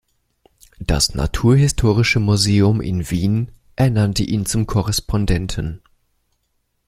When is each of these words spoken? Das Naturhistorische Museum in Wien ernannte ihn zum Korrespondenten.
Das 0.79 1.13
Naturhistorische 1.13 2.19
Museum 2.19 2.81
in 2.81 3.11
Wien 3.11 3.51
ernannte 3.75 4.23
ihn 4.23 4.47
zum 4.47 4.65
Korrespondenten. 4.65 5.79